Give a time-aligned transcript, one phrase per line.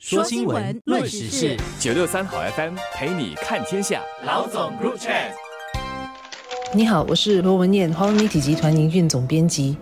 [0.00, 4.00] 说新闻，论时事，九六三好 FM 陪你看天下。
[4.24, 5.32] 老总 Group Chat。
[6.72, 9.76] 你好，我是罗文燕，华文媒体集团营运总编辑。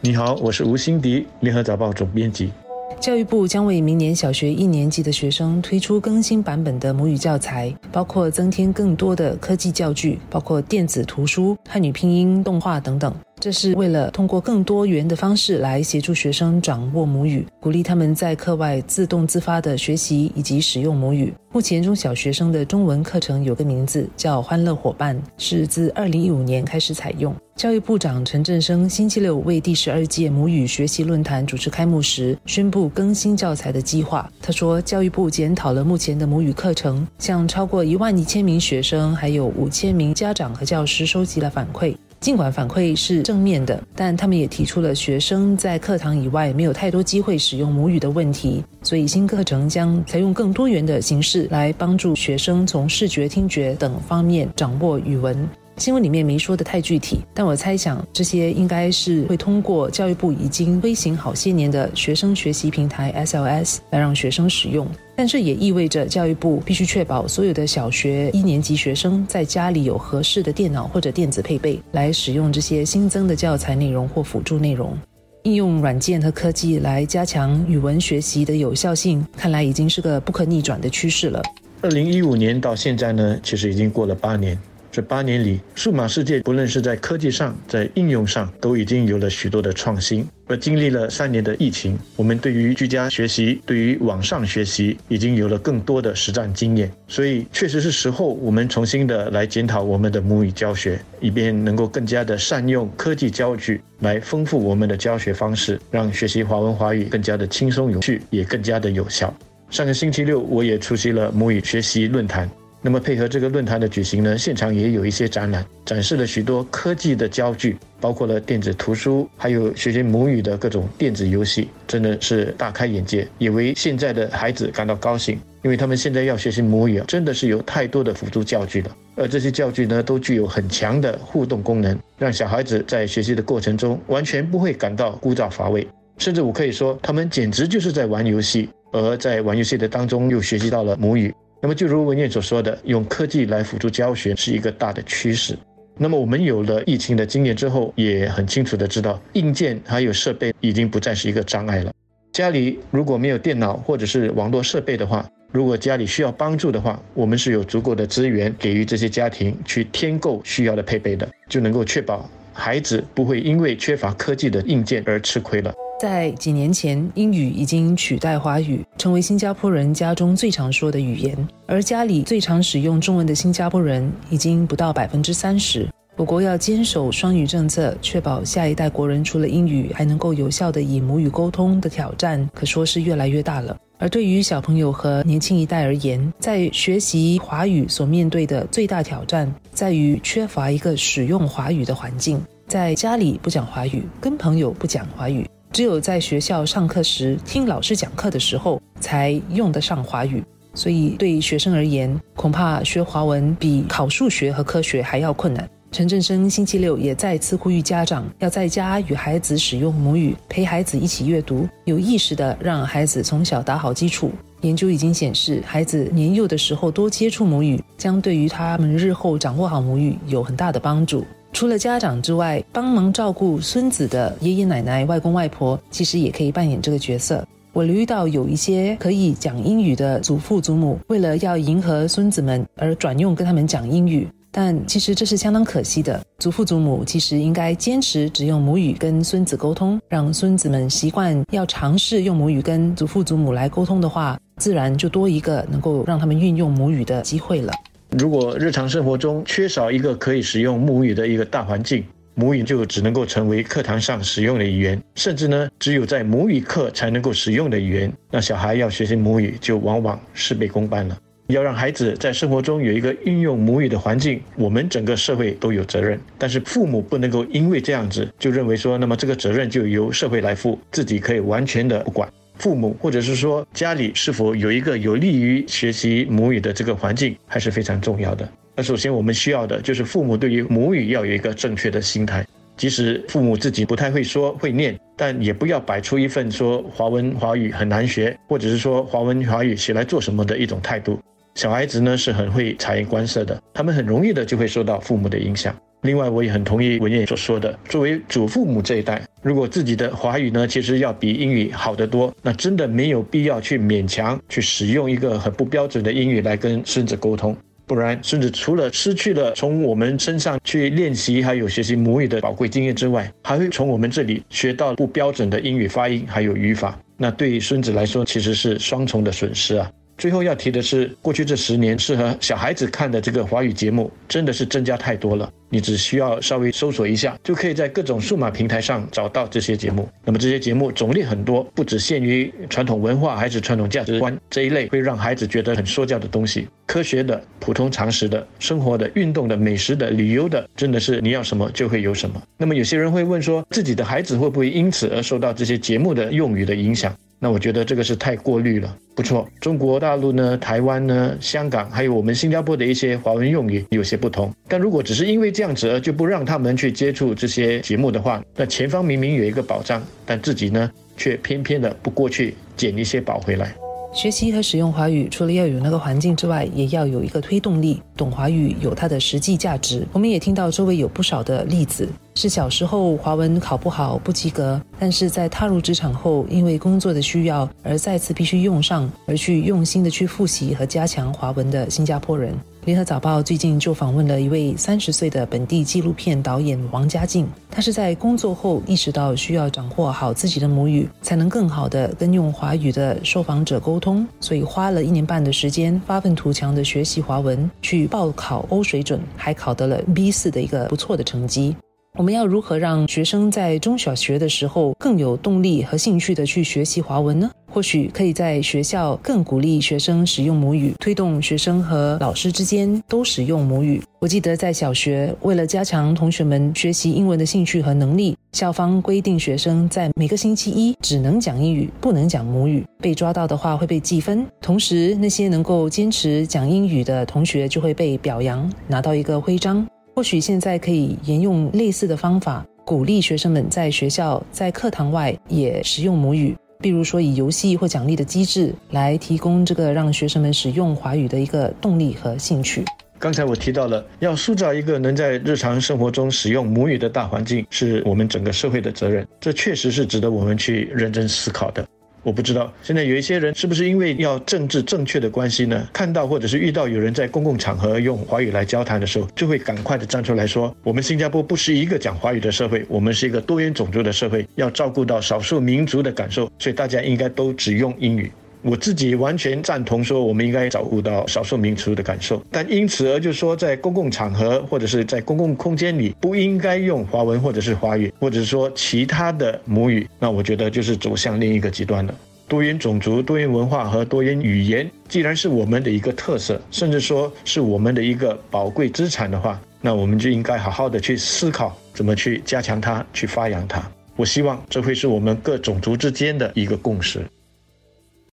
[0.00, 2.50] 你好，我是吴欣迪，联合早报总编辑。
[2.98, 13.14] 教育部将为明年小学一年级的学生推出更新版本的母语教材，包括增添更多的科技教具，包括电子图书、汉语拼音、动画等等。
[13.40, 21.32] 这是为了通过更多元的方式来协助学生掌握母语，鼓励他们在课外自动自发的学习以及使用母语。
[21.50, 27.34] 目前中小学生的中文课程有个名字叫“欢乐伙伴”，是自二零一五年开始采用。
[27.56, 34.30] 教育部长陈振声星期六为第十二届母语学习论坛主持开幕时，宣布更新教材的计划。
[34.42, 41.96] 他说，教育部检讨了目前的母语课程，向超过一万一千名学生，还有五千名家长和教师收集了反馈。
[42.20, 48.64] 尽管反馈是正面的，但他们也提出了学生在课堂以外没有太多机会使用母语的问题。
[48.82, 55.48] 所以新课程将采用更多元的形式来帮助学生从视觉、听觉等方面掌握语文。
[55.78, 64.86] 新闻里面没说的太具体，但我猜想这些应该是会通过教育部已经推行好些年的学生学习平台 SLS 来让学生使用。
[65.16, 74.96] 但这也意味着教育部必须确保所有的小学一年级学生在家里有合适的电脑或者电子配备来使用这些新增的教材内容或辅助内容。
[75.44, 81.40] 应用软件和科技来加强语文学习的有效性，看来已经是个不可逆转的趋势了。
[81.80, 84.58] 二零一五年到现在呢，其实已经过了八年。
[84.98, 90.26] 这八年里，数码世界不论是在科技上，在应用上，都已经有了许多的创新。
[90.48, 96.90] 而经历了三年的疫情，我们对于居家学习、对于网上学习，已经有了更多的实战经验。
[97.06, 109.32] 所以，确实是时候我们重新的来检讨我们的母语教学，以便能够更加的善用科技教具来丰富我们的教学方式，让学习华文华语更加的轻松有趣，也更加的有效。
[109.70, 112.50] 上个星期六，我也出席了母语学习论坛。
[112.80, 135.84] 那么配合这个论坛的举行呢，现场也有一些展览，展示了许多科技的教具，包括了电子图书，还有学习母语的各种电子游戏，真的是大开眼界，也为现在的孩子感到高兴，因为他们现在要学习母语，真的是有太多的辅助教具了，而这些教具呢，都具有很强的互动功能，让小孩子在学习的过程中完全不会感到枯燥乏味，
[136.18, 141.34] 甚至我可以说，他们简直就是在玩游戏，而在玩游戏的当中又学习到了母语。
[141.60, 145.58] 那么，就如文燕所说的，用科技来辅助教学是一个大的趋势。
[145.96, 151.92] 那么，我们有了疫情的经验之后，也很清楚的知道，硬件还有设备已经不再是一个障碍了。
[152.32, 165.74] 家里如果没有电脑或者是网络设备的话，如果家里需要帮助的话，我们是有足够的资源给予这些家庭去添购需要的配备的，就能够确保孩子不会因为缺乏科技的硬件而吃亏了。
[165.98, 171.48] 在几年前，英语已经取代华语，成为新加坡人家中最常说的语言。
[171.66, 175.88] 而家里最常使用中文的新加坡人已经不到百分之三十。
[176.14, 183.76] 我国要坚守双语政策，确保下一代国人除了英语还能够有效的以母语沟通的挑战，可说是越来越大了。
[183.98, 195.44] 而对于小朋友和年轻一代而言，在学习华语所面对的最大挑战，在于缺乏一个使用华语的环境，在家里不讲华语，跟朋友不讲华语。
[195.72, 200.42] 只有在学校上课时听老师讲课的时候，才用得上华语。
[200.74, 205.68] 所以对学生而言，恐怕学华文比考数学和科学还要困难。
[205.90, 214.30] 陈振声星期六也再次呼吁家长要在家与孩子使用母语，陪孩子一起阅读，有意识的让孩子从小打好基础。
[214.60, 221.24] 研究已经显示，孩子年幼的时候多接触母语，将对于他们日后掌握好母语有很大的帮助。
[221.52, 227.44] 除了家长之外，帮忙照顾孙子的爷爷奶奶、外公外婆，其实也可以扮演这个角色。
[227.72, 236.20] 我留意到有一些可以讲英语的祖父祖母，为了要迎合孙子们而转用跟他们讲英语，但其实这是相当可惜的。
[236.38, 247.72] 祖父祖母其实应该坚持只用母语跟孙子沟通，让孙子们习惯要尝试用母语跟祖父祖母来沟通的话，自然就多一个能够让他们运用母语的机会了。
[248.16, 252.02] 如果日常生活中缺少一个可以使用母语的一个大环境，
[252.34, 258.10] 母语就只能够成为课堂上使用的语言，甚至呢，只有在母语课才能够使用的语言。
[258.30, 261.18] 那小孩要学习母语，就往往事倍功半了。
[261.48, 266.18] 要让孩子在生活中有一个运用母语的环境，我们整个社会都有责任。
[266.38, 272.28] 但是父母不能够因为这样子就认为说，那么这个责任就由社会来负，自己可以完全的不管。
[272.58, 278.48] 父母或者是说家里是否有一个有利于学习母语的这个环境，还是非常重要的。
[278.76, 282.46] 那首先我们需要的就是父母对于母语要有一个正确的心态。
[282.76, 291.18] 即使父母自己不太会说会念，但也不要摆出一份说华文华语很难学，或者是说华文华语学来做什么的一种态度。
[291.56, 295.74] 小孩子呢是很会察言观色的，他们很容易的就会受到父母的影响。
[296.02, 319.90] 另外，我也很同意文燕所说的，作为祖父母这一代，如果自己的华语呢其实要比英语好得多，那真的没有必要去勉强去使用一个很不标准的英语来跟孙子沟通，不然孙子除了失去了从我们身上去练习还有学习母语的宝贵经验之外，还会从我们这里学到不标准的英语发音还有语法，那对于孙子来说其实是双重的损失啊。
[320.16, 325.48] 最后要提的是，过去这十年适合小孩子看的这个华语节目，真的是增加太多了。
[325.70, 330.08] 你只需要稍微搜索一下，就可以在各种数码平台上找到这些节目。
[330.24, 336.68] 那么这些节目种类很多，不只限于传统文化还是传统价值观这一类会让孩子觉得很说教的东西。
[336.86, 342.42] 科学的、普通常识的、生活的、运动的、美食的、旅游的，真的是你要什么就会有什么。
[342.56, 347.14] 那么有些人会问说，自己的孩子会不会因此而受到这些节目的用语的影响？
[347.38, 348.96] 那我觉得这个是太过滤了。
[349.14, 354.52] 不错，中国大陆呢、台湾呢、香港，还有我们新加坡的一些华文用语有些不同。
[354.68, 363.74] 但如果只是因为这样子而就不让他们去接触这些节目的话，那前方明明有一个保障，但自己呢却偏偏的不过去捡一些宝回来。
[364.18, 368.02] 学习和使用华语，除了要有那个环境之外，也要有一个推动力。
[368.16, 370.04] 懂华语有它的实际价值。
[370.12, 382.52] 我们也听到周围有不少的例子，是小时候华文考不好、不及格，但是在踏入职场后，因为工作的需要而再次必须用上，而去用心的去复习和加强华文的新加坡人。
[382.88, 401.76] 联合早报最近就访问了一位三十岁的本地纪录片导演王家静，他是在工作后意识到需要掌握好自己的母语，才能更好的跟用华语的受访者沟通，所以花了一年半的时间，发愤图强的学习华文，去报考欧水准，还考得了 B 四的一个不错的成绩。
[402.14, 407.50] 我们要如何让学生在中小学的时候更有动力和兴趣的去学习华文呢？
[407.70, 414.02] 或许可以在学校更鼓励学生使用母语，推动学生和老师之间都使用母语。
[414.20, 422.84] 我记得在小学，为了加强同学们学习英文的兴趣和能力，校方规定学生在每个星期一只能讲英语，不能讲母语。
[423.00, 424.44] 被抓到的话会被记分。
[424.60, 429.86] 同时，那些能够坚持讲英语的同学就会被表扬，拿到一个徽章。
[430.16, 436.56] 或许现在可以沿用类似的方法，鼓励学生们在学校、在课堂外也使用母语。
[436.80, 442.84] 比如说，以游戏或奖励的机制来提供这个让学生们使用华语的一个动力和兴趣。
[443.18, 449.26] 刚才我提到了，要塑造一个能在日常生活中使用母语的大环境，是我们整个社会的责任。
[449.40, 451.84] 这确实是值得我们去认真思考的。
[452.28, 455.88] 我不知道现在有一些人是不是因为要政治正确的关系呢？
[455.94, 468.30] 看到或者是遇到有人在公共场合用华语来交谈的时候，就会赶快的站出来说：“我们新加坡不是一个讲华语的社会，我们是一个多元种族的社会，要照顾到少数民族的感受，所以大家应该都只用英语。”
[468.62, 482.14] 我自己完全赞同说，我们应该照顾到少数民族的感受，但因此而就说在公共场合或者是在公共空间里不应该用华文或者是华语，或者说其他的母语，那我觉得就是走向另一个极端了。
[482.48, 493.82] 多元种族、多元文化和多元语言，既然是我们的一个特色，甚至说是我们的一个宝贵资产的话，那我们就应该好好的去思考怎么去加强它，去发扬它。
[494.16, 497.20] 我希望这会是我们各种族之间的一个共识。